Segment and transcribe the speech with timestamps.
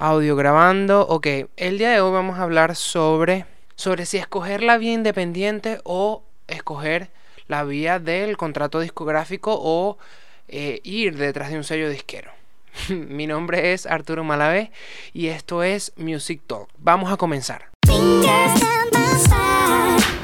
[0.00, 1.04] Audio grabando.
[1.08, 1.26] Ok,
[1.56, 6.22] el día de hoy vamos a hablar sobre, sobre si escoger la vía independiente o
[6.46, 7.10] escoger
[7.48, 9.98] la vía del contrato discográfico o
[10.46, 12.30] eh, ir detrás de un sello disquero.
[12.90, 14.70] Mi nombre es Arturo Malavé
[15.12, 16.68] y esto es Music Talk.
[16.78, 17.64] Vamos a comenzar.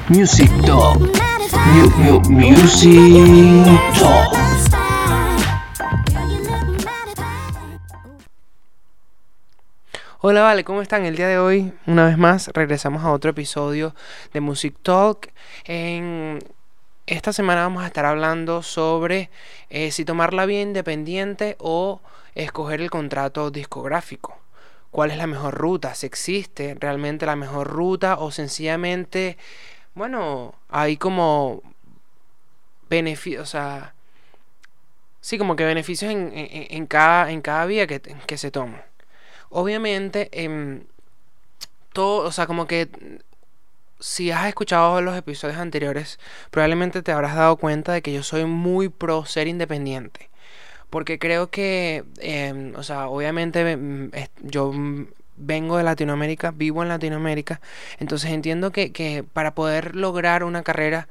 [0.07, 1.01] Music Talk.
[2.29, 2.89] music
[3.99, 4.74] Talk.
[10.27, 11.05] Hola, vale, ¿cómo están?
[11.05, 13.93] El día de hoy, una vez más, regresamos a otro episodio
[14.33, 15.31] de Music Talk.
[15.65, 16.39] En
[17.05, 19.29] esta semana vamos a estar hablando sobre
[19.69, 22.01] eh, si tomar la vía independiente o
[22.33, 24.39] escoger el contrato discográfico.
[24.89, 25.93] ¿Cuál es la mejor ruta?
[25.93, 29.37] Si existe realmente la mejor ruta o sencillamente,
[29.93, 31.61] bueno, hay como
[32.89, 33.93] beneficios, o sea,
[35.21, 38.85] sí, como que beneficios en, cada, en cada vía que, que se toma.
[39.49, 40.83] Obviamente, em,
[41.93, 42.89] todo, o sea, como que
[43.99, 46.19] si has escuchado los episodios anteriores,
[46.51, 50.29] probablemente te habrás dado cuenta de que yo soy muy pro ser independiente.
[50.89, 54.11] Porque creo que, em, o sea, obviamente em,
[54.41, 54.71] yo
[55.37, 57.61] vengo de Latinoamérica, vivo en Latinoamérica,
[57.99, 61.07] entonces entiendo que, que para poder lograr una carrera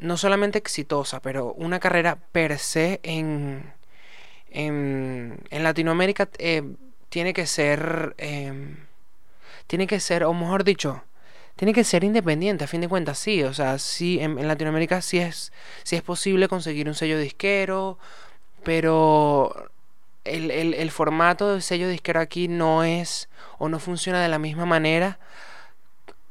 [0.00, 3.72] no solamente exitosa, pero una carrera per se en,
[4.50, 6.62] en, en Latinoamérica eh,
[7.10, 8.76] tiene que ser, em,
[9.66, 11.04] tiene que ser, o mejor dicho,
[11.56, 13.42] tiene que ser independiente, a fin de cuentas, sí.
[13.44, 15.52] O sea, sí, en, Latinoamérica sí es,
[15.82, 17.98] sí es posible conseguir un sello disquero,
[18.64, 19.70] pero
[20.24, 24.66] el, el, formato del sello disquero aquí no es o no funciona de la misma
[24.66, 25.18] manera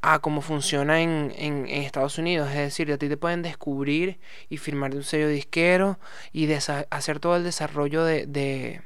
[0.02, 2.50] a como funciona en, en, Estados Unidos.
[2.50, 6.00] Es decir, a ti te pueden descubrir y firmar un sello disquero
[6.32, 8.82] y hacer todo el desarrollo de,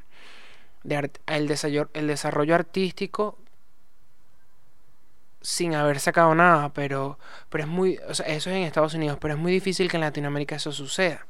[0.83, 3.37] el, desarrollo, el desarrollo artístico
[5.41, 9.39] sin haber sacado nada, pero, pero es muy, eso es en Estados Unidos, pero es
[9.39, 11.27] muy difícil que en Latinoamérica eso suceda.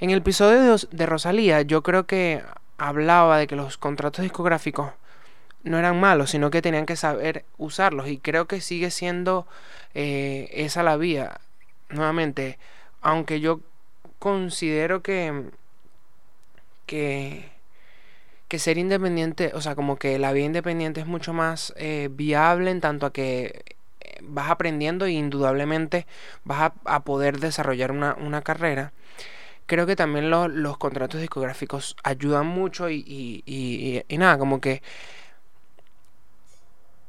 [0.00, 2.42] En el episodio de, Rosalía, yo creo que
[2.78, 4.92] hablaba de que los contratos discográficos
[5.64, 8.08] no eran malos, sino que tenían que saber usarlos.
[8.08, 9.46] Y creo que sigue siendo
[9.94, 11.40] eh, esa la vía.
[11.90, 12.58] Nuevamente,
[13.00, 13.60] aunque yo
[14.20, 15.50] considero que,
[16.86, 17.50] que
[18.48, 22.70] que ser independiente, o sea, como que la vida independiente es mucho más eh, viable
[22.70, 23.64] en tanto a que
[24.00, 26.06] eh, vas aprendiendo e indudablemente
[26.44, 28.92] vas a, poder desarrollar una, carrera.
[29.66, 34.82] Creo que también los contratos discográficos ayudan mucho y, y, y, nada, como que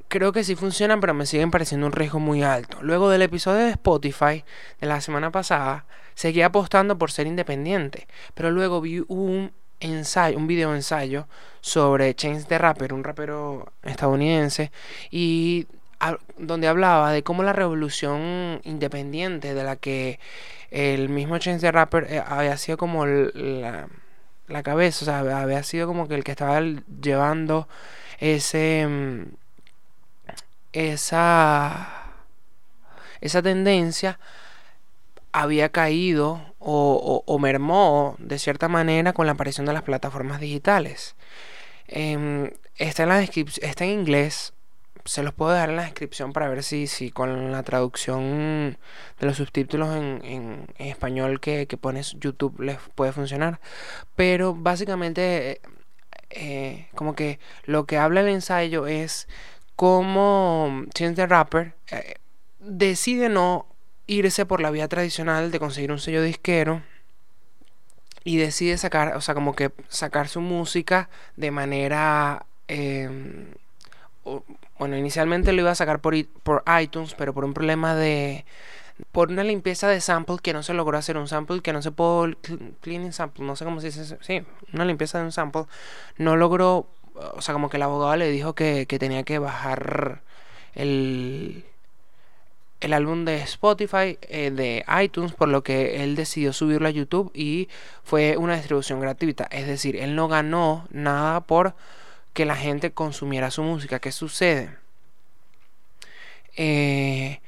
[0.09, 2.79] creo que sí funcionan, pero me siguen pareciendo un riesgo muy alto.
[2.81, 4.43] Luego del episodio de Spotify
[4.81, 5.85] de la semana pasada,
[6.15, 11.27] seguía apostando por ser independiente, pero luego vi un ensayo, un video ensayo
[11.61, 14.71] sobre Chance the Rapper, un rapero estadounidense,
[15.11, 15.67] y
[16.37, 20.19] donde hablaba de cómo la revolución independiente de la que
[20.71, 23.87] el mismo Chance the Rapper eh, había sido como la,
[24.47, 26.61] la, cabeza, o sea, había sido como que el que estaba
[27.01, 27.67] llevando
[28.19, 29.23] ese mm,
[30.73, 31.99] esa
[33.21, 34.19] esa tendencia
[35.31, 41.15] había caído o, mermó de cierta manera con la aparición de las plataformas digitales.
[41.87, 44.53] Em, está, en la está en inglés,
[45.05, 48.77] se los puedo dejar en la descripción para ver si, si con la traducción
[49.19, 53.59] de los subtítulos en, español que, que, pones YouTube les puede funcionar.
[54.15, 55.61] Pero básicamente, eh,
[56.29, 59.27] eh, como que lo que habla el ensayo es
[59.75, 62.15] cómo Chance the Rapper eh,
[62.59, 63.65] decide no
[64.09, 66.81] irse por la vía tradicional de conseguir un sello disquero
[68.23, 72.45] y decide sacar, o sea, como que sacar su música de manera...
[72.67, 73.53] Em,
[74.77, 78.45] bueno, inicialmente lo iba a sacar por, por iTunes, pero por un problema de...
[79.11, 81.91] Por una limpieza de sample que no se logró hacer un sample, que no se
[81.91, 82.35] pudo...
[82.81, 84.17] Cleaning sample, no sé cómo se dice.
[84.21, 84.43] Sí,
[84.73, 85.65] una limpieza de un sample.
[86.17, 86.87] No logró...
[87.13, 90.21] O sea, como que el abogado le dijo que, que tenía que bajar
[90.73, 91.65] el
[92.81, 97.31] el álbum de Spotify, eh, de iTunes, por lo que él decidió subirlo a YouTube
[97.33, 97.67] y
[98.03, 99.45] fue una distribución gratuita.
[99.51, 101.75] Es decir, él no ganó nada por
[102.33, 103.99] que la gente consumiera su música.
[103.99, 104.77] ¿Qué sucede?
[106.55, 107.41] Eh,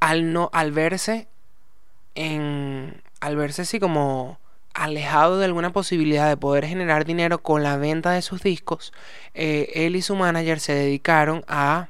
[0.00, 1.28] al no, al verse
[2.14, 4.38] en, al verse así como
[4.74, 8.92] alejado de alguna posibilidad de poder generar dinero con la venta de sus discos,
[9.34, 11.88] eh, él y su manager se dedicaron a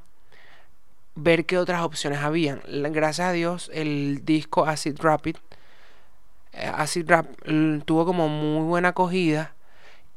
[1.17, 2.63] ver qué otras opciones habían.
[2.69, 5.37] Gracias a Dios el disco Acid Rapid,
[6.53, 7.27] eh, Acid Rap
[7.85, 9.55] tuvo como muy buena acogida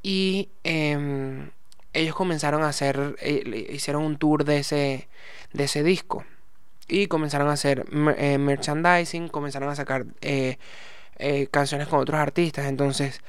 [0.03, 1.49] y em,
[1.93, 5.09] ellos comenzaron a hacer, eh, hicieron un tour de ese,
[5.53, 6.25] de ese disco.
[6.87, 7.85] Y comenzaron a hacer
[8.17, 10.05] eh, merchandising, comenzaron a sacar
[11.51, 12.65] canciones con otros artistas.
[12.65, 13.21] Entonces,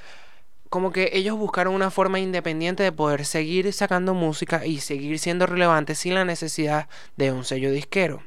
[0.70, 5.46] como que ellos buscaron una forma independiente de poder seguir sacando música y seguir siendo
[5.46, 8.22] relevantes sin la necesidad de un sello disquero.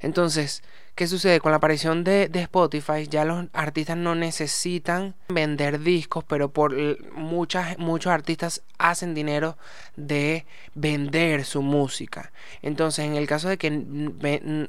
[0.00, 0.64] Entonces,
[0.96, 1.38] ¿qué sucede?
[1.38, 6.74] Con la aparición de, Spotify ya los artistas no necesitan vender discos, pero por
[7.12, 9.56] muchas, muchos artistas hacen dinero
[9.94, 10.44] de
[10.74, 12.32] vender su música.
[12.62, 14.68] Entonces, en el caso de que,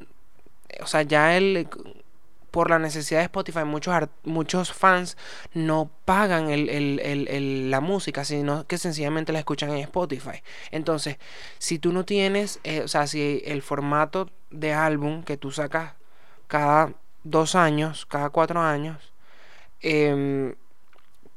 [0.81, 1.67] o sea, ya el
[2.55, 3.93] por la necesidad de Spotify, muchos,
[4.23, 5.17] muchos fans
[5.53, 6.47] no pagan
[7.69, 10.41] la música, sino que sencillamente la escuchan en Spotify.
[10.71, 11.17] Entonces,
[11.57, 15.95] si tú no tienes, eh, o sea, si el formato de álbum que tú sacas
[16.47, 16.93] cada
[17.25, 19.11] dos años, cada cuatro años,
[19.81, 20.55] em,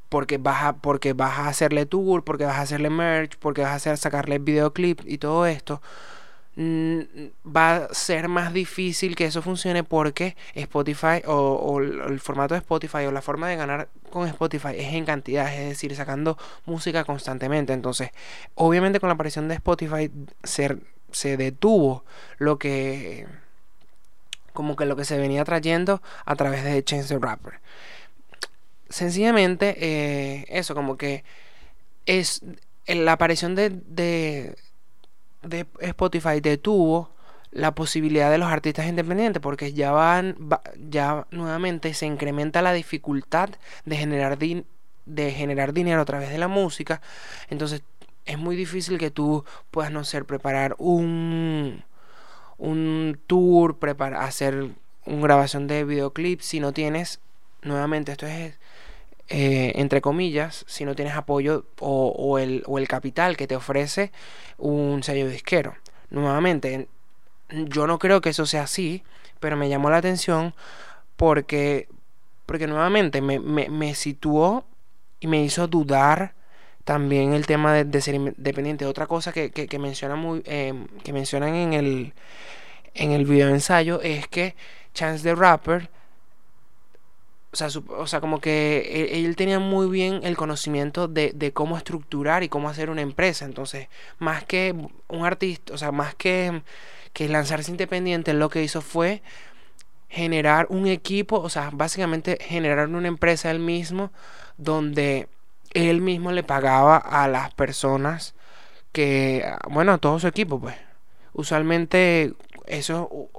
[0.09, 3.73] porque vas a, porque vas a hacerle tour, porque vas a hacerle merch, porque vas
[3.73, 5.83] a hacer sacarle videoclip y todo esto,
[6.59, 13.07] va a ser más difícil que eso funcione porque Spotify o, el formato de Spotify
[13.07, 17.73] o la forma de ganar con Spotify es en cantidad, es decir, sacando música constantemente.
[17.73, 18.11] Entonces,
[18.57, 20.11] obviamente con la aparición de Spotify
[20.43, 20.79] se,
[21.13, 22.05] se detuvo
[22.39, 23.27] lo que
[24.53, 27.61] como que lo que se venía trayendo a través de Chance the Rapper.
[28.89, 31.23] Sencillamente, eh, eso, como que
[32.07, 32.43] es
[32.87, 34.57] la aparición de
[35.81, 37.11] Spotify detuvo
[37.51, 40.37] la posibilidad de los artistas independientes porque ya van
[40.91, 43.51] ya nuevamente se incrementa la dificultad
[43.85, 47.01] de generar de generar dinero a través de la música.
[47.49, 47.83] Entonces
[48.27, 51.85] es muy difícil que tú puedas no ser preparar un
[52.59, 54.71] un tour preparar hacer
[55.07, 57.21] una grabación de videoclip si no tienes
[57.63, 58.59] nuevamente esto es
[59.29, 64.11] eh, entre comillas, si no tienes apoyo o, el, o, el, capital que te ofrece
[64.57, 65.77] un sello disquero.
[66.09, 66.89] Nuevamente,
[67.51, 69.03] yo no creo que eso sea así,
[69.39, 70.55] pero me llamó la atención
[71.17, 71.89] porque,
[72.47, 74.65] porque nuevamente me, me, situó
[75.21, 76.33] y me hizo dudar
[76.85, 78.87] también el tema de, ser independiente.
[78.87, 82.15] Otra cosa que, que, menciona muy, eh, que mencionan en el,
[82.95, 84.57] en el video ensayo es que
[84.95, 85.91] Chance the Rapper
[87.53, 91.53] o sea, o sea, como que e, él, tenía muy bien el conocimiento de, de,
[91.53, 93.45] cómo estructurar y cómo hacer una empresa.
[93.47, 94.75] Entonces, más que
[95.09, 96.63] un artista, o sea, más que,
[97.13, 99.23] que lanzarse independiente, lo que hizo fue
[100.09, 104.11] generar un equipo, o sea, básicamente generar una empresa él mismo,
[104.57, 105.29] donde
[105.75, 108.35] él mismo le pagaba a las personas
[108.93, 110.77] que, bueno, a todo su equipo, pues.
[111.35, 112.35] Usualmente
[112.67, 113.31] eso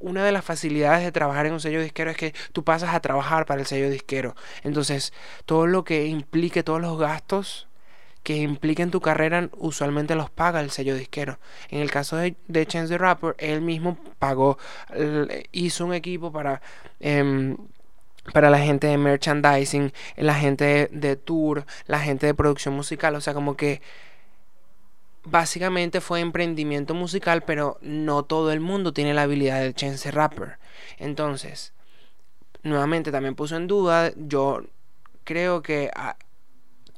[0.00, 3.00] una de las facilidades de trabajar en un sello disquero es que tú pasas a
[3.00, 4.34] trabajar para el sello disquero.
[4.62, 5.12] Entonces,
[5.46, 7.68] todo lo que implique, todos los gastos
[8.22, 11.38] que impliquen tu carrera, usualmente los paga el sello disquero.
[11.70, 12.36] En el caso de,
[12.66, 14.58] Chance the Rapper, él mismo pagó,
[15.52, 16.60] hizo un equipo para...
[17.00, 17.56] Em,
[18.34, 23.22] para la gente de merchandising, la gente de tour, la gente de producción musical, o
[23.22, 23.80] sea, como que
[25.24, 30.58] básicamente fue emprendimiento musical, pero no todo el mundo tiene la habilidad de Chance Rapper.
[30.98, 31.72] Entonces,
[32.62, 34.62] nuevamente también puso en duda, yo
[35.24, 36.16] creo que ah,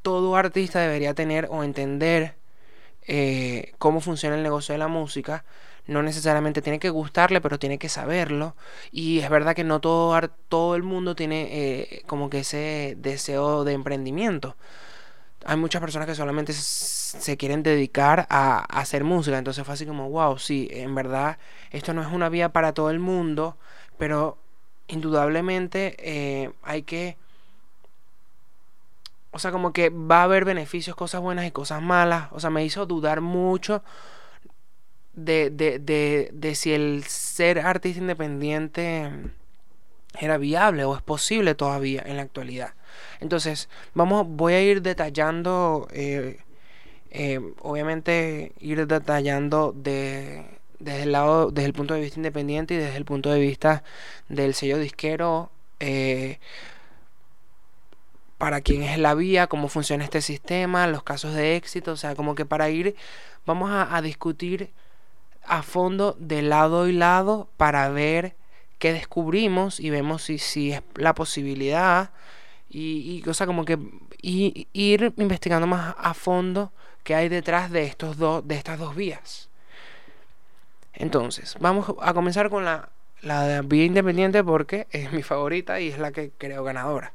[0.03, 2.37] todo artista debería tener o entender
[3.07, 5.45] eh, cómo funciona el negocio de la música.
[5.87, 8.55] No necesariamente tiene que gustarle, pero tiene que saberlo.
[8.93, 10.17] Y es verdad que no todo,
[10.49, 14.57] todo el mundo tiene eh, como que ese deseo de emprendimiento
[15.45, 19.39] hay muchas personas que solamente se quieren dedicar a, hacer música.
[19.39, 21.39] Entonces fue así como, wow, sí, en verdad
[21.71, 23.57] esto no es una vía para todo el mundo,
[23.99, 24.39] pero
[24.89, 27.17] indudablemente eh, hay que...
[29.33, 32.29] O sea, como que va a haber beneficios, cosas buenas y cosas malas.
[32.33, 33.83] O sea, me hizo dudar mucho
[35.13, 39.13] de, de, de, de si el ser artista independiente
[40.19, 42.75] era viable o es posible todavía en la actualidad.
[43.21, 46.39] Entonces, vamos, voy a ir detallando, eh,
[47.11, 50.45] eh, obviamente ir detallando de,
[50.79, 53.83] desde el lado, desde el punto de vista independiente y desde el punto de vista
[54.29, 55.51] del sello disquero.
[55.81, 56.39] Eh,
[58.41, 62.15] para quién es la vía, cómo funciona este sistema, los casos de éxito, o sea,
[62.15, 62.97] como que para ir,
[63.45, 64.71] vamos a, discutir
[65.45, 68.35] a fondo de lado y lado para ver
[68.79, 72.13] qué descubrimos y vemos si, si es la posibilidad
[72.71, 73.79] y, y como que
[74.23, 76.73] ir investigando más a fondo
[77.03, 79.49] qué hay detrás de, estos dos, de estas dos vías.
[80.95, 82.91] Entonces, vamos a comenzar con la,
[83.23, 87.13] la vía independiente porque es mi favorita y es la que creo ganadora.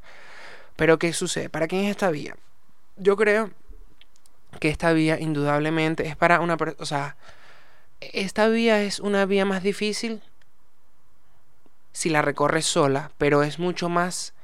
[0.75, 1.49] Pero ¿qué sucede?
[1.49, 2.35] ¿Para quién es esta vía?
[2.97, 3.51] Yo creo
[4.59, 7.15] que esta vía indudablemente es para una persona, o sea,
[8.01, 10.21] esta vía es una vía más difícil
[11.91, 14.34] si la recorres sola, pero es mucho más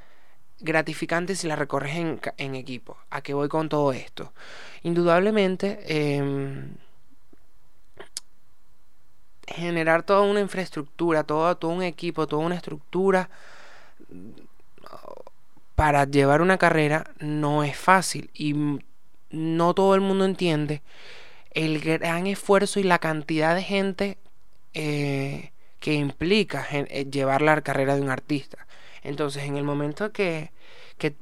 [0.61, 2.97] gratificante si la recorres en, equipo.
[3.09, 4.33] ¿A qué voy con todo esto?
[4.83, 6.75] Indudablemente, em,
[9.47, 13.29] generar toda una infraestructura, todo, un equipo, toda una estructura
[15.75, 18.79] para llevar una carrera no es fácil y
[19.29, 20.81] no todo el mundo entiende
[21.51, 24.17] el gran esfuerzo y la cantidad de gente
[24.73, 28.67] eh, que implica eh, llevar la carrera de un artista.
[29.03, 30.51] Entonces, en el momento que,
[30.97, 31.15] que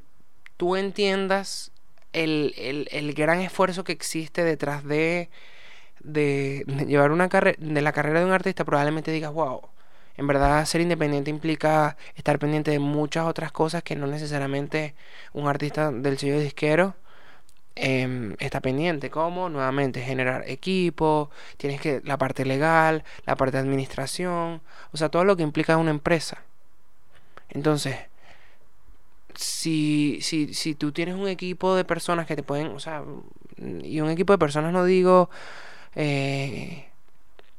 [0.57, 1.71] tú entiendas
[2.13, 2.53] el,
[2.91, 5.29] el, gran esfuerzo que existe detrás de,
[6.01, 9.61] de, llevar una carrera, de la carrera de un artista, probablemente digas, wow,
[10.17, 14.95] en verdad ser independiente implica estar pendiente de muchas otras cosas que no necesariamente
[15.33, 16.95] un artista del sello disquero
[17.81, 19.09] Em, está pendiente.
[19.09, 25.09] como Nuevamente, generar equipo, tienes que la parte legal, la parte de administración, o sea,
[25.09, 26.43] todo lo que implica una empresa.
[27.49, 27.97] Entonces,
[29.35, 33.03] si, si, si tú tienes un equipo de personas que te pueden, o sea,
[33.83, 35.29] y un equipo de personas no digo
[35.95, 36.89] eh,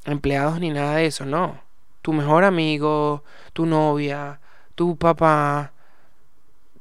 [0.04, 1.60] empleados ni nada de eso, no.
[2.02, 4.40] Tu mejor amigo, tu novia,
[4.74, 5.72] tu papá,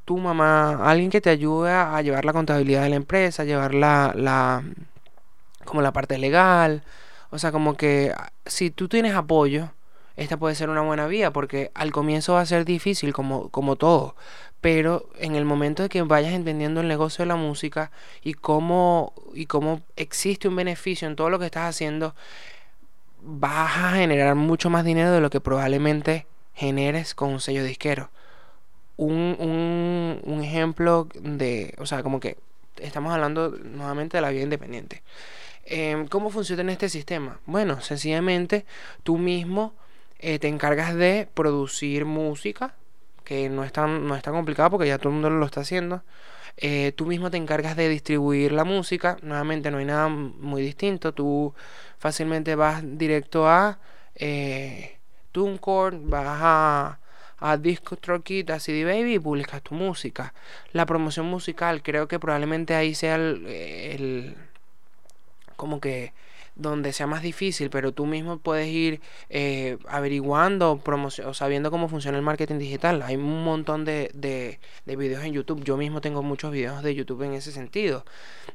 [0.06, 4.13] tu mamá, alguien que te ayude a llevar la contabilidad de la empresa, llevar la,
[4.16, 4.63] la
[5.66, 6.84] como la parte legal.
[7.32, 8.13] O sea, como que
[8.46, 9.72] si tú tienes apoyo,
[10.20, 13.76] esta puede ser una buena vía, porque al comienzo va a ser difícil, como, como
[13.76, 14.16] todo.
[14.62, 17.92] Pero en el momento de que vayas entendiendo el negocio de la música
[18.24, 22.16] y cómo, y cómo existe un beneficio en todo lo que estás haciendo,
[23.22, 28.10] vas a generar mucho más dinero de lo que probablemente generes con un sello disquero
[29.00, 32.38] un, un, ejemplo de, o sea, como que
[32.78, 35.04] estamos hablando nuevamente de la vida independiente.
[35.66, 37.40] Em, ¿Cómo funciona en este sistema?
[37.46, 38.66] Bueno, sencillamente
[39.04, 39.74] tú mismo
[40.20, 42.76] eh, te encargas de producir música,
[43.24, 46.04] que no es, tan, no es complicado porque ya todo el mundo lo está haciendo.
[46.58, 49.18] Eh, tú mismo te encargas de distribuir la música.
[49.22, 51.14] Nuevamente no hay nada muy distinto.
[51.14, 51.54] Tú
[52.00, 53.80] fácilmente vas directo a
[54.16, 54.98] eh,
[55.32, 57.00] TuneCore, vas a
[57.40, 60.34] a Disco a CD Baby y publicas tu música.
[60.74, 64.36] La promoción musical, creo que probablemente ahí sea el,
[65.56, 66.14] como que
[66.60, 72.18] donde sea más difícil, pero tú mismo puedes ir eh, averiguando, o sabiendo cómo funciona
[72.18, 73.01] el marketing digital.
[73.01, 75.63] Hay un montón de, de, de, videos en YouTube.
[75.63, 78.06] Yo mismo tengo muchos videos de YouTube en ese sentido.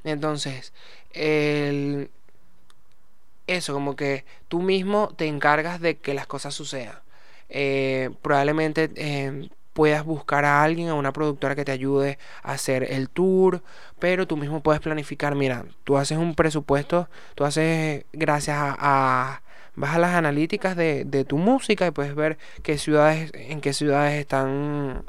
[0.04, 0.72] Entonces,
[1.12, 2.10] el,
[3.46, 6.98] eso, como que tú mismo te encargas de que las cosas sucedan.
[7.48, 12.84] Eh, probablemente eh, puedas buscar a alguien, a una productora que te ayude a hacer
[12.90, 13.62] el tour,
[13.98, 19.42] pero tú mismo puedes planificar, mira, tú haces un presupuesto, tú haces gracias a,
[19.74, 23.72] vas a las analíticas de, de, tu música y puedes ver qué ciudades, en qué
[23.72, 25.04] ciudades están,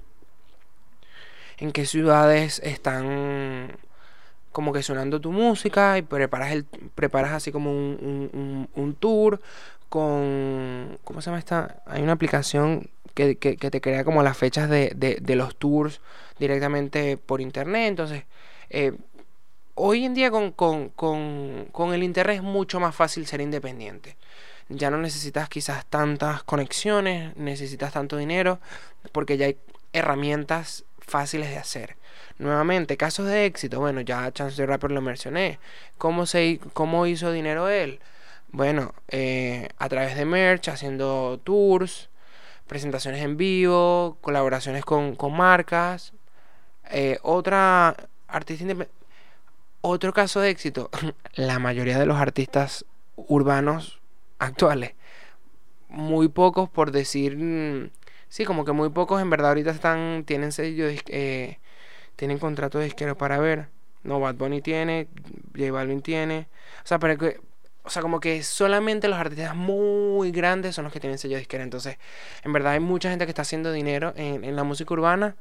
[1.58, 3.78] en qué ciudades están
[4.52, 6.64] como que sonando tu música y preparas el
[6.96, 9.42] preparas así como un, un, un tour
[9.90, 10.98] con...
[11.04, 11.84] ¿Cómo se llama esta?
[11.86, 16.02] Hay una aplicación que, te crea como las fechas de, los tours
[16.38, 17.88] directamente por internet.
[17.88, 18.24] Entonces,
[18.70, 18.94] eh,
[19.74, 24.18] hoy en día con, con, el internet es mucho más fácil ser independiente.
[24.68, 28.60] Ya no necesitas quizás tantas conexiones, necesitas tanto dinero,
[29.12, 29.58] porque ya hay
[29.94, 31.96] herramientas fáciles de hacer.
[32.38, 33.80] Nuevamente, casos de éxito.
[33.80, 35.60] Bueno, ya Chance the Rapper lo mencioné.
[35.98, 38.00] ¿Cómo, se, cómo hizo dinero él?
[38.52, 42.10] Bueno, eh, a través de merch, haciendo tours,
[42.68, 46.14] presentaciones en vivo, colaboraciones con, marcas.
[46.92, 47.96] Eh, otra
[48.28, 48.66] artista
[49.82, 50.90] Otro caso de éxito,
[51.36, 54.02] la mayoría de los artistas urbanos
[54.40, 54.94] actuales.
[55.90, 57.38] Muy pocos por decir...
[57.38, 57.92] Mm,
[58.30, 60.24] sí, como que muy pocos en verdad ahorita están...
[60.26, 60.88] Tienen sello...
[61.08, 61.60] Eh,
[62.16, 63.68] tienen contrato de disquero para ver.
[64.04, 65.08] No, Bad Bunny tiene,
[65.56, 66.48] J Balvin tiene.
[66.84, 67.40] O sea, pero que
[67.86, 71.63] o sea, como que solamente los artistas muy grandes son los que tienen sello disquera.
[71.63, 71.98] Entonces,
[72.44, 75.36] en verdad hay mucha gente que está haciendo dinero en, la música urbana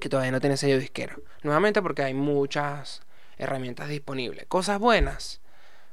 [0.00, 1.16] que todavía no tiene sello disquero.
[1.42, 3.02] Nuevamente porque hay muchas
[3.36, 4.46] herramientas disponibles.
[4.46, 5.40] Cosas buenas.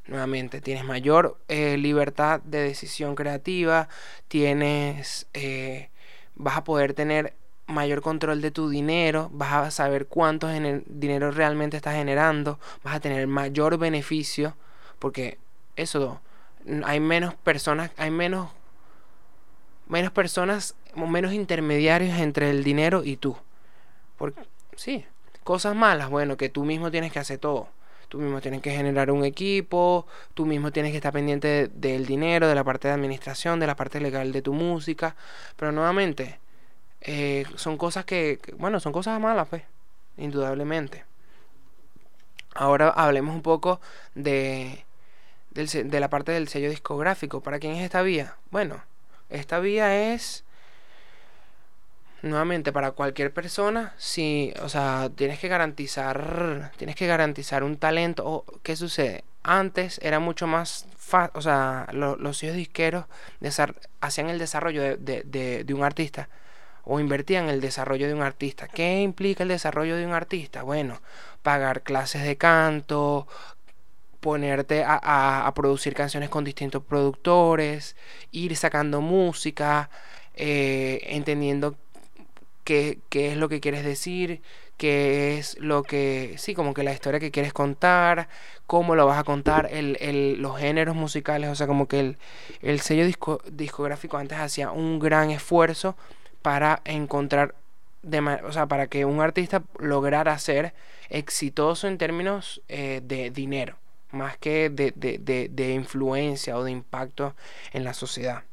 [0.08, 3.90] Nuevamente, tienes mayor eh, libertad de decisión creativa.
[4.28, 5.28] Tienes...
[5.34, 5.90] Eh,
[6.36, 7.34] vas a poder tener
[7.68, 13.00] mayor control de tu dinero, vas a saber cuánto dinero realmente estás generando, vas a
[13.00, 14.58] tener mayor beneficio
[15.04, 15.38] porque
[15.76, 16.22] eso,
[16.86, 18.50] hay menos personas, hay menos,
[19.86, 23.36] menos personas, menos intermediarios entre el dinero y tú.
[24.18, 24.42] Porque,
[24.78, 25.06] sí,
[25.44, 27.68] cosas malas, bueno, que tú mismo tienes que hacer todo.
[28.08, 32.48] tú mismo tienes que generar un equipo, tú mismo tienes que estar pendiente del dinero,
[32.48, 35.18] de la parte de administración, de la parte legal de tu música.
[35.58, 36.40] Pero nuevamente,
[37.02, 39.64] eh, son cosas que, bueno, son cosas malas, pues,
[40.16, 41.04] indudablemente.
[42.56, 43.82] Ahora hablemos un poco
[44.16, 44.86] de,
[45.54, 47.42] de la parte del sello discográfico.
[47.42, 48.36] ¿Para quién es esta vía?
[48.52, 48.84] Bueno,
[49.30, 50.44] esta vía es
[52.24, 58.24] nuevamente para cualquier persona, si, o sea, tienes que garantizar, tienes que garantizar un talento.
[58.26, 59.24] O, ¿Qué sucede?
[59.44, 63.06] Antes era mucho más fácil, o sea, los sellos disqueros
[64.00, 65.24] hacían el desarrollo de,
[65.66, 66.30] de, un artista
[66.86, 68.68] o invertían el desarrollo de un artista.
[68.70, 70.64] ¿Qué implica el desarrollo de un artista?
[70.64, 71.02] Bueno,
[71.42, 73.28] pagar clases de canto,
[74.24, 77.98] ponerte a, a, producir canciones con distintos productores,
[78.32, 79.90] ir sacando música,
[80.34, 81.76] eh, entendiendo
[82.64, 84.42] qué, es lo que quieres decir,
[84.78, 88.30] qué es lo que, sí, como que la historia que quieres contar,
[88.66, 92.18] cómo lo vas a contar, el, el, los géneros musicales, o sea, como que el,
[92.62, 95.98] el sello disco, discográfico antes hacía un gran esfuerzo
[96.42, 97.56] para encontrar,
[98.04, 100.74] de, o sea, para que un artista lograra ser
[101.10, 103.76] exitoso en términos eh, de dinero,
[104.14, 107.36] más que de, de, de influencia o de impacto
[107.74, 108.44] en la sociedad.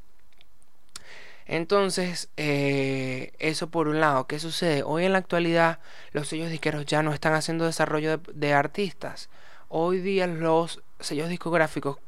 [1.50, 4.84] Entonces, eh, eso por un lado, ¿qué sucede?
[4.84, 5.80] Hoy en la actualidad
[6.12, 9.28] los sellos disqueros ya no están haciendo desarrollo de, artistas.
[9.68, 11.98] Hoy día los sellos discográficos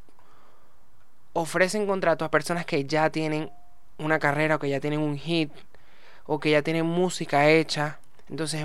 [1.33, 3.51] ofrecen contratos a personas que ya tienen
[3.99, 5.51] una carrera o que ya tienen un hit
[6.25, 7.99] o que ya tienen música hecha.
[8.29, 8.65] Entonces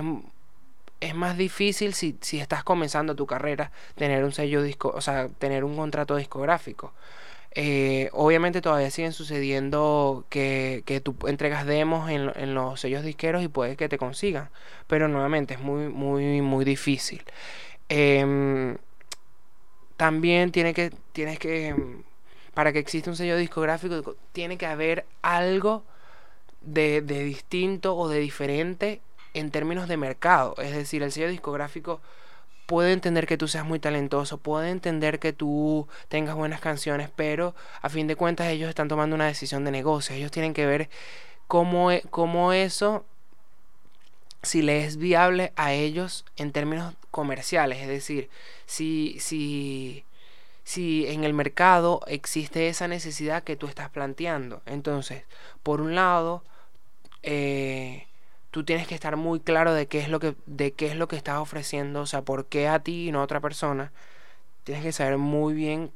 [1.00, 5.28] es más difícil si, si estás comenzando tu carrera tener un sello disco, o sea,
[5.28, 6.92] tener un contrato discográfico.
[7.52, 13.48] Eh, obviamente todavía siguen sucediendo que, que tú entregas demos en, los sellos disqueros y
[13.48, 14.50] puedes que te consigan.
[14.86, 17.22] Pero nuevamente es muy, muy, muy difícil.
[17.88, 18.76] Em,
[19.96, 21.74] también tiene que, tienes que,
[22.54, 25.84] para que exista un sello discográfico, tiene que haber algo
[26.60, 29.00] de, de distinto o de diferente
[29.34, 30.54] en términos de mercado.
[30.58, 32.00] Es decir, el sello discográfico
[32.68, 37.54] puede entender que tú seas muy talentoso, puede entender que tú tengas buenas canciones, pero
[37.80, 40.14] a fin de cuentas ellos están tomando una decisión de negocio.
[40.14, 40.90] Ellos tienen que ver
[41.46, 43.06] cómo, e, cómo eso,
[44.42, 47.78] si le es viable a ellos en términos comerciales.
[47.80, 48.28] Es decir,
[48.66, 50.04] si, si,
[50.62, 54.60] si en el mercado existe esa necesidad que tú estás planteando.
[54.66, 55.24] Entonces,
[55.62, 56.44] por un lado,
[57.22, 58.07] eh,
[58.50, 61.08] tú tienes que estar muy claro de qué es lo que de qué es lo
[61.08, 63.92] que estás ofreciendo, o sea, por qué a ti y no a otra persona.
[64.64, 65.92] Tienes que saber muy bien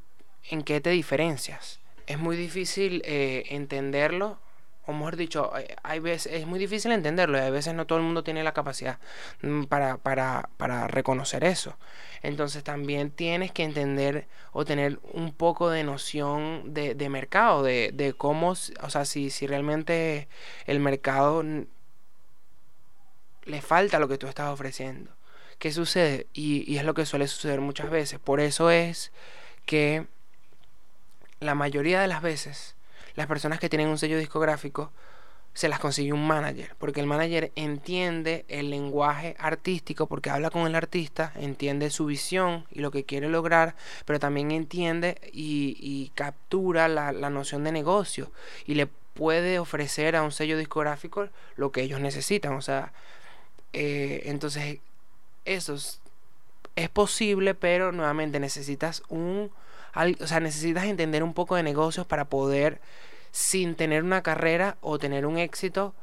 [0.50, 1.80] en qué te diferencias.
[2.06, 4.38] Es muy difícil eh, entenderlo,
[4.86, 5.52] o mejor dicho,
[5.84, 8.52] hay veces, es muy difícil entenderlo y a veces no todo el mundo tiene la
[8.52, 8.98] capacidad
[9.42, 11.76] mm, para, para, para reconocer eso.
[12.22, 17.92] Entonces también tienes que entender o tener un poco de noción de, de mercado, de,
[17.94, 20.28] de cómo, o sea, si, si realmente
[20.66, 21.44] el mercado
[23.44, 25.10] le falta lo que tú estás ofreciendo.
[25.58, 26.26] ¿Qué sucede?
[26.32, 28.18] Y, es lo que suele suceder muchas veces.
[28.18, 29.12] Por eso es
[29.64, 30.06] que
[31.40, 32.74] la mayoría de las veces
[33.14, 34.90] las personas que tienen un sello discográfico
[35.54, 40.66] se las consigue un manager, porque el manager entiende el lenguaje artístico, porque habla con
[40.66, 43.76] el artista, entiende su visión y lo que quiere lograr,
[44.06, 48.32] pero también entiende y, captura la, la, noción de negocio
[48.66, 52.54] y le puede ofrecer a un sello discográfico lo que ellos necesitan.
[52.54, 52.94] O sea,
[53.72, 54.78] eh, entonces,
[55.44, 56.00] eso es,
[56.92, 59.50] posible, pero nuevamente necesitas un...
[60.20, 62.80] O sea, necesitas entender un poco de negocios para poder,
[63.30, 65.94] sin tener una carrera o tener un éxito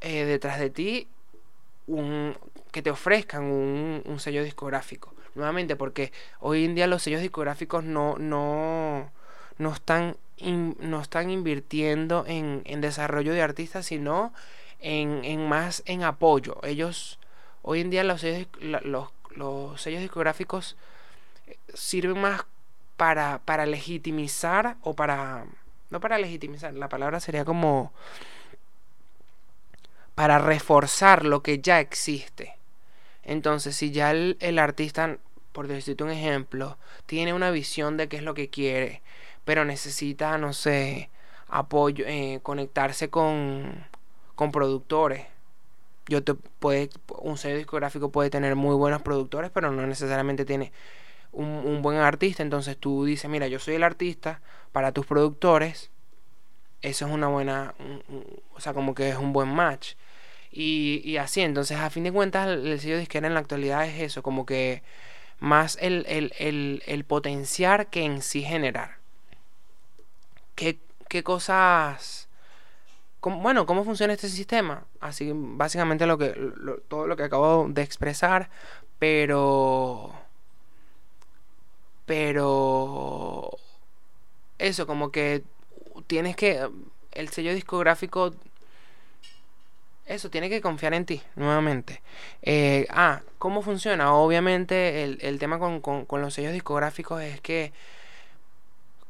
[0.00, 1.08] eh, detrás de ti,
[1.88, 2.36] un,
[2.70, 5.14] que te ofrezcan un, un, sello discográfico.
[5.34, 9.10] Nuevamente, porque hoy en día los sellos discográficos no, no,
[9.58, 14.32] no, están, no están invirtiendo en, en desarrollo de artistas, sino
[14.80, 16.58] en, más en apoyo.
[16.62, 17.18] Ellos,
[17.62, 20.76] hoy en día los sellos, los, sellos discográficos
[21.46, 22.44] eh, sirven más
[22.96, 25.46] para, para legitimizar o para...
[25.90, 27.92] No para legitimizar, la palabra sería como
[30.14, 32.58] para reforzar lo que ya existe.
[33.22, 35.18] Entonces, si ya el, artista,
[35.52, 39.00] por decirte un ejemplo, tiene una visión de qué es lo que quiere,
[39.44, 41.08] pero necesita, no sé,
[41.46, 43.86] apoyo, eh, conectarse con,
[44.38, 45.26] con productores.
[46.06, 46.90] Yo te puede,
[47.22, 50.70] un sello discográfico puede tener muy buenos productores, pero no necesariamente tiene
[51.32, 52.44] un, buen artista.
[52.44, 55.90] Entonces tú dices, mira, yo soy el artista para tus productores.
[56.82, 57.74] Eso es una buena,
[58.54, 59.94] o sea, como que es un buen match.
[60.52, 64.22] Y, así, entonces a fin de cuentas el sello disquero en la actualidad es eso,
[64.22, 64.84] como que
[65.40, 68.98] más el, el, el, potenciar que en sí generar.
[70.54, 72.27] ¿Qué, qué cosas...
[73.22, 74.84] bueno, ¿cómo funciona este sistema?
[75.00, 76.34] Así básicamente lo que,
[76.88, 78.50] todo lo que acabo de expresar,
[78.98, 80.12] pero...
[82.06, 83.50] Pero...
[84.58, 85.42] Eso, como que
[86.06, 86.68] tienes que...
[87.12, 88.32] El sello discográfico
[90.08, 92.00] eso, tiene que confiar en ti, nuevamente.
[92.40, 94.14] Eh, ah, ¿cómo funciona?
[94.14, 97.72] Obviamente el, tema con, los sellos discográficos es que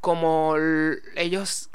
[0.00, 0.56] como
[1.14, 1.70] ellos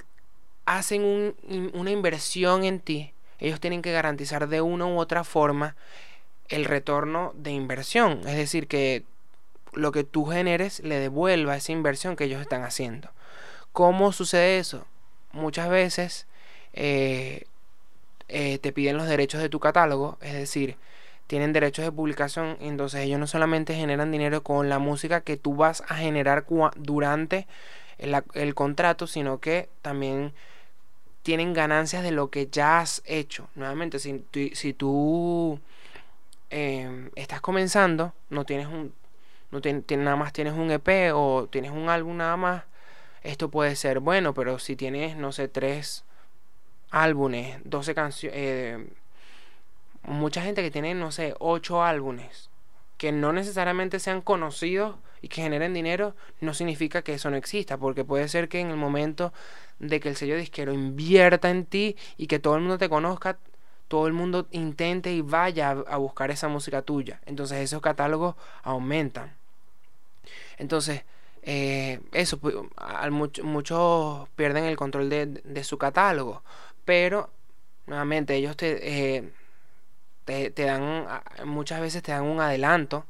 [0.65, 1.35] hacen
[1.73, 5.75] una inversión en ti, ellos tienen que garantizar de una u otra forma
[6.49, 8.21] el retorno de inversión.
[8.27, 9.03] Es decir, que
[9.73, 13.09] lo que tú generes le devuelva esa inversión que ellos están haciendo.
[13.71, 14.85] ¿Cómo sucede eso?
[15.31, 16.27] Muchas veces
[16.73, 17.45] eh,
[18.29, 20.77] eh, te piden los derechos de tu catálogo, es decir,
[21.27, 25.55] tienen derechos de publicación, entonces ellos no solamente generan dinero con la música que tú
[25.55, 26.45] vas a generar
[26.75, 27.47] durante
[27.97, 30.33] el, contrato, sino que también
[31.23, 33.49] tienen ganancias de lo que ya has hecho.
[33.55, 35.59] Nuevamente, si, si tú
[36.49, 38.93] em, estás comenzando, no tienes un,
[39.49, 39.59] no
[39.97, 42.63] nada más tienes un EP o tienes un álbum nada más,
[43.23, 46.03] esto puede ser bueno, pero si tienes, no sé, tres
[46.91, 48.87] álbumes, 12 canciones, eh,
[50.03, 52.49] mucha gente que tiene, no sé, 8 álbumes,
[52.97, 57.77] que no necesariamente sean conocidos y que generen dinero, no significa que eso no exista,
[57.77, 59.31] porque puede ser que en el momento
[59.79, 63.37] de que el sello disquero invierta en ti y que todo el mundo te conozca,
[63.87, 67.21] todo el mundo intente y vaya a buscar esa música tuya.
[67.25, 69.33] Entonces esos catálogos aumentan.
[70.57, 71.03] Entonces,
[71.41, 72.55] eh, eso, pues,
[73.43, 76.43] muchos pierden el control de, su catálogo.
[76.83, 77.29] Pero,
[77.87, 79.31] nuevamente, ellos te, eh,
[80.25, 81.07] te, dan,
[81.45, 83.05] muchas veces te dan un adelanto,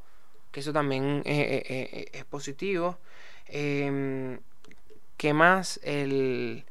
[0.54, 2.98] que eso también eh, eh, es positivo.
[3.48, 4.40] Em,
[5.18, 5.80] ¿Qué más?
[5.84, 6.64] El...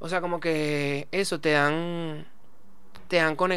[0.00, 2.26] O sea, como que eso, te dan...
[3.08, 3.52] Te dan con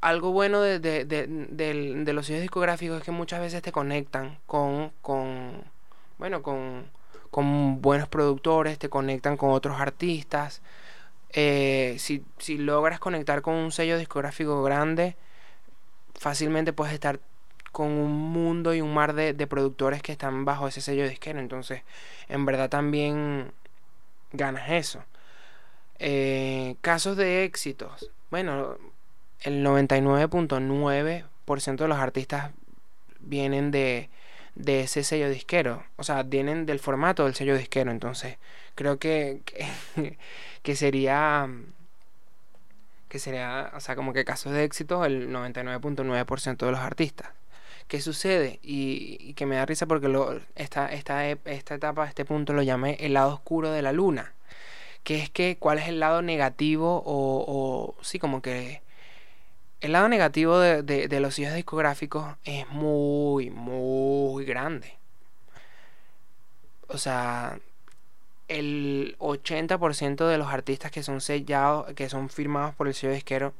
[0.00, 4.92] algo bueno de, de, de, los sellos discográficos es que muchas veces te conectan con,
[5.00, 5.64] con
[6.18, 6.86] bueno, con,
[7.30, 10.62] con buenos productores, te conectan con otros artistas.
[11.30, 15.16] Eh, si, si logras conectar con un sello discográfico grande,
[16.14, 17.18] fácilmente puedes estar
[17.74, 21.40] con un mundo y un mar de, productores que están bajo ese sello disquero.
[21.40, 21.82] Entonces,
[22.28, 23.50] en verdad también
[24.32, 25.04] ganas eso.
[25.98, 28.12] Eh, casos de éxitos.
[28.30, 28.78] Bueno,
[29.40, 32.52] el 99.9% de los artistas
[33.18, 34.08] vienen de,
[34.54, 35.82] de ese sello disquero.
[35.96, 37.90] O sea, vienen del formato del sello disquero.
[37.90, 38.38] Entonces,
[38.76, 39.40] creo que,
[40.62, 41.50] que, sería
[43.08, 47.30] que sería, o sea, como que casos de éxito el 99.9% de los artistas.
[47.88, 48.60] ¿Qué sucede?
[48.62, 52.96] Y, que me da risa porque lo, esta, esta, esta etapa, este punto lo llamé
[53.00, 54.32] el lado oscuro de la luna.
[55.02, 57.44] Que es que, ¿cuál es el lado negativo o,
[57.96, 58.82] o sí, como que
[59.84, 64.96] el lado negativo de, de, los sellos discográficos es muy, muy grande.
[66.88, 67.58] O sea,
[68.48, 73.52] el 80% de los artistas que son sellados, que son firmados por el sello disquero,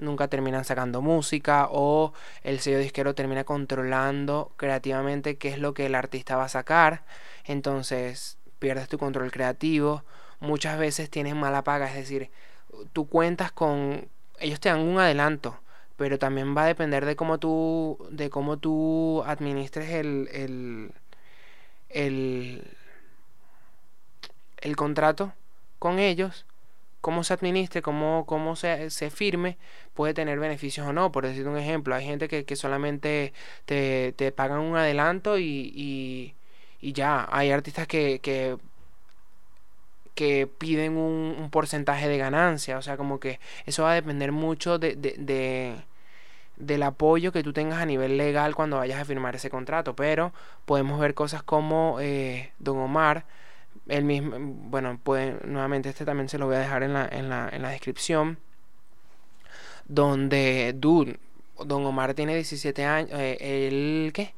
[0.00, 5.86] nunca terminan sacando música o el sello disquero termina controlando creativamente qué es lo que
[5.86, 7.02] el artista va a sacar.
[7.44, 10.04] Entonces pierdes tu control creativo.
[10.40, 12.30] Muchas veces tienes mala paga, es decir,
[12.92, 14.08] tú cuentas con...
[14.38, 15.58] Ellos te dan un adelanto
[16.00, 20.92] pero también va a depender de cómo tú, de cómo tú administres el, el,
[21.90, 22.64] el,
[24.62, 25.34] el contrato
[25.78, 26.46] con ellos,
[27.00, 29.58] cómo se administre, cómo, cómo se, se, firme,
[29.94, 31.12] puede tener beneficios o no.
[31.12, 33.32] Por decir un ejemplo, hay gente que, que solamente
[33.66, 36.34] te, te, pagan un adelanto y, y,
[36.80, 37.28] y ya.
[37.30, 38.56] Hay artistas que, que
[40.20, 42.76] que piden un, porcentaje de ganancia.
[42.76, 45.76] O sea, como que eso va a depender mucho de, de,
[46.56, 49.96] del apoyo que tú tengas a nivel legal cuando vayas a firmar ese contrato.
[49.96, 50.32] Pero
[50.66, 53.24] podemos ver cosas como eh, Don Omar,
[53.90, 57.28] el mismo, bueno, puede, nuevamente este también se lo voy a dejar en la, en
[57.28, 58.38] la, en la descripción,
[59.86, 61.18] donde, dude,
[61.64, 64.34] Don Omar tiene 17 años, eh, él, ¿qué?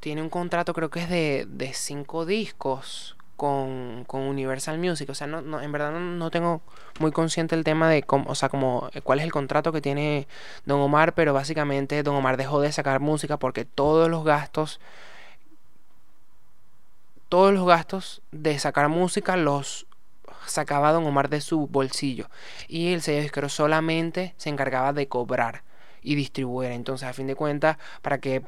[0.00, 5.08] Tiene un contrato creo que es de, de 5 discos con, con, Universal Music.
[5.10, 6.60] O sea, no, no en verdad no, tengo
[6.98, 9.80] muy consciente el tema de cómo, o sea, como eh, cuál es el contrato que
[9.80, 10.28] tiene
[10.66, 14.80] Don Omar, pero básicamente Don Omar dejó de sacar música porque todos los gastos,
[17.30, 19.86] todos los gastos de sacar música los
[20.46, 22.28] sacaba Don Omar de su bolsillo.
[22.68, 25.62] Y el sello disquero solamente se encargaba de cobrar
[26.02, 26.72] y distribuir.
[26.72, 28.42] Entonces, a fin de cuentas, para que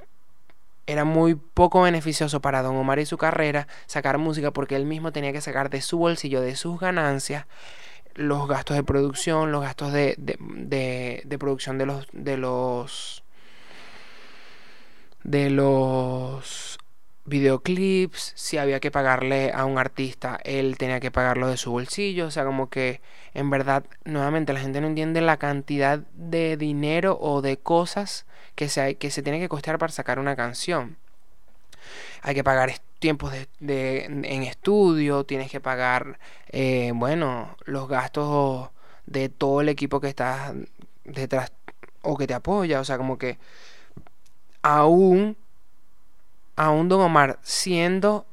[0.87, 5.13] era muy poco beneficioso para Don Omar y su carrera sacar música porque él mismo
[5.13, 7.47] tenía que sacar de su bolsillo, de sus ganancias,
[8.15, 13.23] los gastos de producción, los gastos de, de, de, producción de los de los
[15.23, 16.79] de los
[17.25, 22.27] videoclips, si había que pagarle a un artista, él tenía que pagarlo de su bolsillo,
[22.27, 23.01] o sea, como que
[23.35, 28.69] en verdad, nuevamente la gente no entiende la cantidad de dinero o de cosas que
[28.69, 30.97] se, que se tiene que costear para sacar una canción.
[32.23, 38.71] Hay que pagar tiempos de, en estudio, tienes que pagar, eh, bueno, los gastos
[39.07, 40.55] de todo el equipo que está
[41.05, 41.53] detrás
[42.03, 43.39] o que te apoya, o sea, como que
[44.63, 45.37] aún,
[46.57, 48.27] aún Don Omar siendo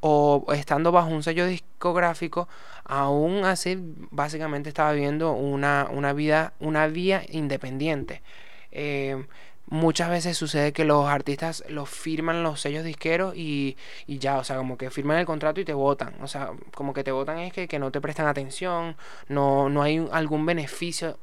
[0.00, 2.48] o estando bajo un sello discográfico,
[2.84, 3.78] aún así
[4.10, 8.20] básicamente estaba viendo una, una vida, una vía independiente.
[8.72, 9.26] Eh,
[9.66, 13.76] muchas veces sucede que los artistas los firman los sellos disqueros y,
[14.08, 16.14] y, ya, o sea, como que firman el contrato y te votan.
[16.20, 18.96] O sea, como que te votan es que, que no te prestan atención,
[19.28, 21.16] no, no hay algún beneficio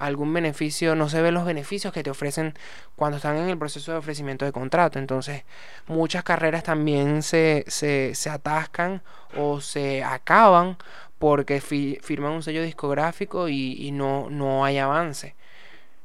[0.00, 2.54] algún beneficio, no se ven los beneficios que te ofrecen
[2.96, 4.98] cuando están en el proceso de ofrecimiento de contrato.
[4.98, 5.44] Entonces,
[5.86, 9.02] muchas carreras también se, se, se atascan
[9.36, 10.78] o se acaban
[11.18, 15.34] porque firman un sello discográfico y, y, no, no hay avance.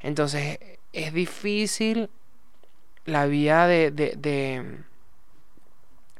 [0.01, 0.59] Entonces,
[0.91, 2.09] es difícil
[3.05, 4.77] la vía de, de, de,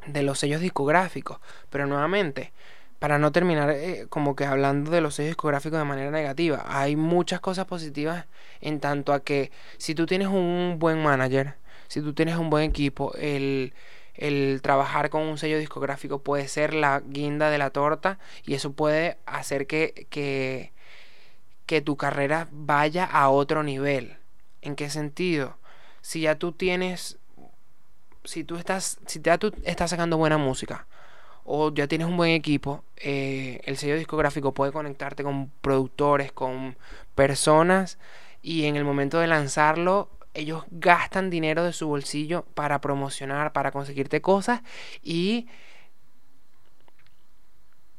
[0.07, 1.39] de los sellos discográficos.
[1.69, 2.53] Pero nuevamente,
[2.99, 6.95] para no terminar eh, como que hablando de los sellos discográficos de manera negativa, hay
[6.95, 8.25] muchas cosas positivas
[8.61, 11.55] en tanto a que si tú tienes un buen manager,
[11.87, 13.73] si tú tienes un buen equipo, el,
[14.15, 18.73] el trabajar con un sello discográfico puede ser la guinda de la torta y eso
[18.73, 20.71] puede hacer que, que,
[21.65, 24.17] que tu carrera vaya a otro nivel.
[24.61, 25.57] ¿En qué sentido?
[26.01, 27.17] Si ya tú tienes,
[28.23, 30.87] si tú estás, si ya tú estás sacando buena música,
[31.45, 36.75] o ya tienes un buen equipo, eh, el sello discográfico puede conectarte con productores, con
[37.13, 37.99] personas
[38.41, 43.71] y en el momento de lanzarlo ellos gastan dinero de su bolsillo para promocionar, para
[43.71, 44.61] conseguirte cosas
[45.01, 45.47] y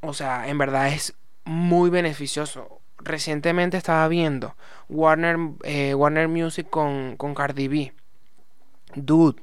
[0.00, 2.80] o sea, en verdad es muy beneficioso.
[2.98, 4.56] Recientemente estaba viendo
[4.88, 7.92] Warner, eh, Warner Music con, con Cardi B.
[8.94, 9.40] Dude,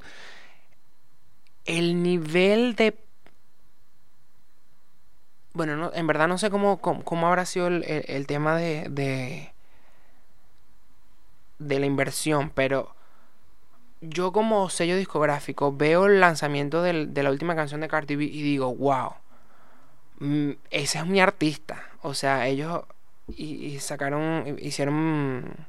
[1.66, 3.03] el nivel de
[5.54, 9.52] bueno, no, en verdad no sé cómo, cómo, habrá sido el, tema de, de,
[11.60, 12.94] de la inversión, pero
[14.02, 18.42] yo como sello discográfico veo el lanzamiento de la última canción de Cardi B y
[18.42, 19.14] digo, wow,
[20.20, 21.84] mm, ese es mi artista.
[22.02, 22.84] O sea, ellos
[23.28, 25.68] y, sacaron, hicieron,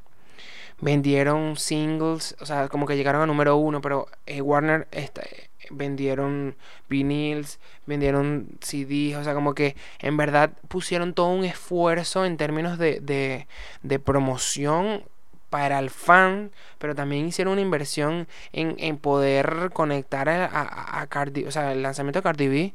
[0.80, 6.56] vendieron singles, o sea, como que llegaron a número uno, pero eh, Warner este, vendieron
[6.88, 12.78] viniles, vendieron CDs, o sea, como que en verdad pusieron todo un esfuerzo en términos
[12.78, 13.46] de, de,
[13.82, 15.04] de promoción
[15.50, 21.44] para el fan, pero también hicieron una inversión en, en poder conectar a, a, Cardi,
[21.44, 22.74] o sea, el lanzamiento de Cardi B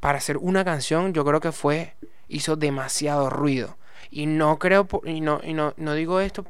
[0.00, 1.94] para hacer una canción, yo creo que fue,
[2.28, 3.76] hizo demasiado ruido.
[4.10, 6.44] Y no creo, y no, y no, no digo esto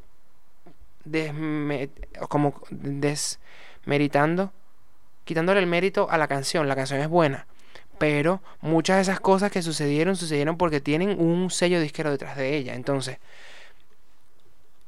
[2.28, 4.52] como desmeritando
[5.24, 7.46] quitándole el mérito a la canción, la canción es buena.
[7.98, 12.56] Pero muchas de esas cosas que sucedieron, sucedieron porque tienen un sello disquero detrás de
[12.56, 12.74] ella.
[12.74, 13.18] Entonces,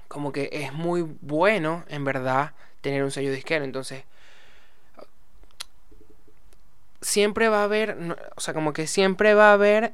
[0.09, 3.65] como que es muy bueno, en verdad, tener un sello disquero.
[3.65, 4.05] Entonces,
[7.01, 7.97] siempre va a haber,
[8.35, 9.93] o sea, como que siempre va a haber,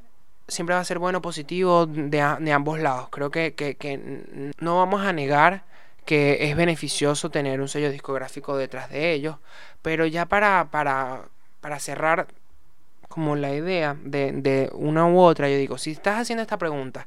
[0.48, 3.08] siempre va a ser bueno, positivo de, ambos lados.
[3.10, 5.64] Creo que, que no vamos a negar
[6.10, 9.36] que es beneficioso tener un sello discográfico detrás de ellos,
[9.80, 11.28] pero ya para, para,
[11.60, 12.26] para cerrar
[13.08, 17.06] como la idea de, de una u otra, yo digo, si estás haciendo esta pregunta,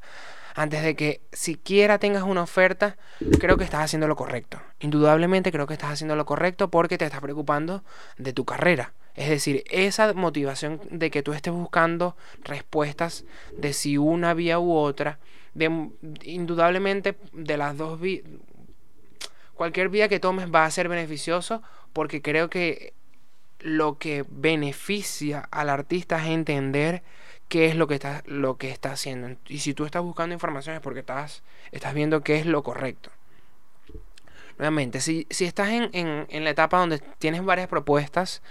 [0.56, 2.96] antes de que siquiera tengas una oferta,
[3.42, 4.62] creo que estás haciendo lo correcto.
[4.80, 7.84] Indudablemente creo que estás haciendo lo correcto porque te estás preocupando
[8.18, 8.94] de tu carrera.
[9.16, 14.74] Es decir, esa motivación de que tú estés buscando respuestas de si una vía u
[14.74, 15.20] otra,
[15.56, 15.90] de,
[16.24, 18.24] indudablemente de las dos vías,
[19.64, 22.92] cualquier vía que tomes va a ser beneficioso porque creo que
[23.62, 27.02] lo que beneficia al artista es entender
[27.48, 29.38] qué es lo que está, lo que está haciendo.
[29.48, 33.10] Y si tú estás buscando información es porque estás, estás viendo qué es lo correcto.
[34.58, 38.42] Nuevamente, si, si estás en, en, en la etapa donde tienes varias propuestas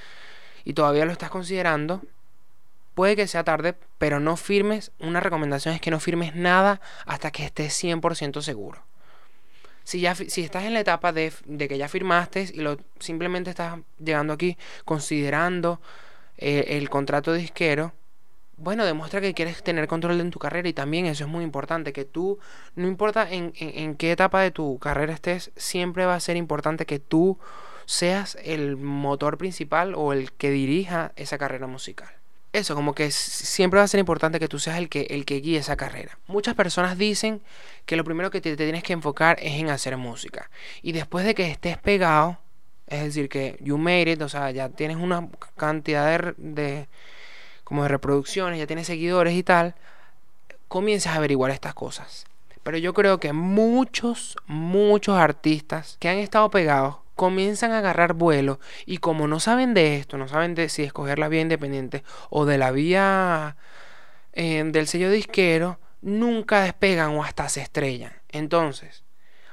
[0.64, 2.00] y todavía lo estás considerando,
[2.94, 4.92] puede que sea tarde, pero no firmes.
[4.98, 8.82] Una recomendación es que no firmes nada hasta que estés 100% seguro.
[9.84, 11.32] Si, ya, si estás en la etapa de,
[11.68, 15.80] que ya firmaste y lo, simplemente estás llegando aquí considerando
[16.38, 17.92] eh, el contrato disquero,
[18.56, 21.92] bueno, demuestra que quieres tener control en tu carrera y también eso es muy importante,
[21.92, 22.38] que tú,
[22.76, 26.86] no importa en, en, qué etapa de tu carrera estés, siempre va a ser importante
[26.86, 27.38] que tú
[27.86, 32.21] seas el motor principal o el que dirija esa carrera musical.
[32.52, 35.40] Eso, como que siempre va a ser importante que tú seas el que, el que
[35.40, 36.18] guíe esa carrera.
[36.26, 37.40] Muchas personas dicen
[37.86, 40.50] que lo primero que te, tienes que enfocar es en hacer música.
[40.82, 42.38] Y después de que estés pegado,
[42.88, 46.88] es decir, que you made it, o sea, ya tienes una cantidad de
[47.64, 49.74] como de reproducciones, ya tienes seguidores y tal,
[50.68, 52.26] comienzas a averiguar estas cosas.
[52.62, 58.60] Pero yo creo que muchos, muchos artistas que han estado pegados comienzan a agarrar vuelo
[58.86, 62.44] y como no saben de esto, no saben de si escoger la vía independiente o
[62.44, 63.56] de la vía
[64.32, 68.12] eh, del sello disquero, nunca despegan o hasta se estrellan.
[68.30, 69.04] Entonces,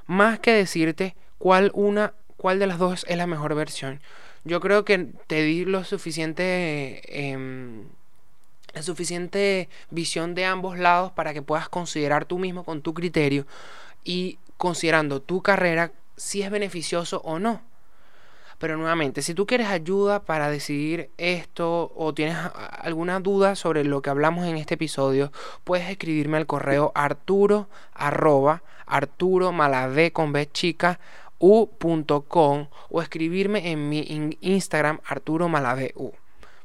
[0.05, 4.01] más que decirte cuál una, cuál de las dos es la mejor versión,
[4.43, 7.83] yo creo que te di lo suficiente em,
[8.73, 13.45] la suficiente visión de ambos lados para que puedas considerar tú mismo con tu criterio
[14.03, 17.61] y considerando tu carrera si es beneficioso o no.
[18.59, 24.01] Pero nuevamente, si tú quieres ayuda para decidir esto o tienes alguna duda sobre lo
[24.01, 25.31] que hablamos en este episodio,
[25.63, 30.99] puedes escribirme al correo arturo arroba arturo malade con b chica
[31.39, 31.69] o
[33.01, 36.11] escribirme en mi Instagram arturo malade u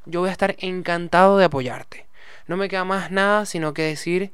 [0.06, 2.06] yo voy a estar encantado de apoyarte.
[2.46, 4.32] No me queda más nada sino que decir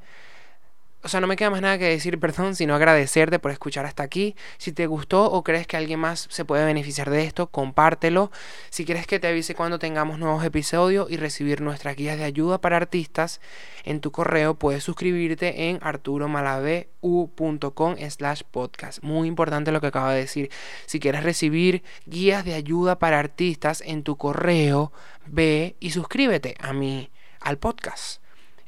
[1.02, 4.02] o sea, no me queda más nada que decir, perdón, sino agradecerte por escuchar hasta
[4.02, 4.36] aquí.
[4.58, 8.30] Si te gustó o crees que alguien más se puede beneficiar de esto, compártelo.
[8.68, 12.60] Si quieres que te avise cuando tengamos nuevos episodios y recibir nuestras guías de ayuda
[12.60, 13.40] para artistas
[13.84, 19.02] en tu correo, puedes suscribirte en arturomalabu.com slash podcast.
[19.02, 20.50] Muy importante lo que acabo de decir.
[20.84, 24.92] Si quieres recibir guías de ayuda para artistas en tu correo,
[25.26, 27.10] ve y suscríbete a mí,
[27.40, 28.19] al podcast.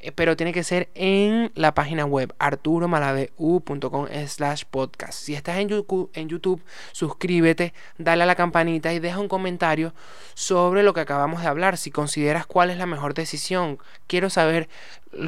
[0.03, 5.15] Eh, pero tiene que ser en la página web arturomalaveu.com slash podcast.
[5.15, 6.61] Si estás en YouTube, en YouTube,
[6.91, 9.95] suscríbete, dale a la campanita y deja un comentario
[10.35, 11.77] sobre lo que acabamos de hablar.
[11.79, 14.69] Si consideras cuál es la mejor decisión, quiero saber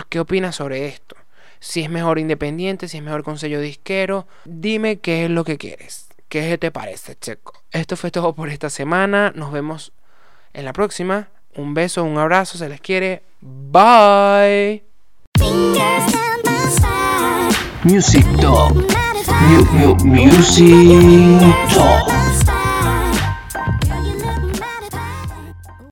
[0.08, 1.14] qué opinas sobre esto.
[1.60, 5.56] Si es mejor independiente, si es mejor con sello disquero, dime qué es lo que
[5.56, 6.08] quieres.
[6.28, 7.62] ¿Qué te parece, Checo?
[7.70, 9.32] Esto fue todo por esta semana.
[9.37, 9.92] Nos vemos
[10.52, 11.28] en la próxima.
[11.54, 13.22] Un beso, un abrazo, se les quiere.
[13.44, 14.80] Bye.
[17.85, 18.72] Music Talk.
[20.02, 22.54] music Talk.